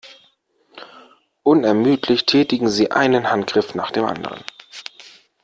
[1.43, 4.43] Unermüdlich tätigen sie einen Handgriff nach dem anderen.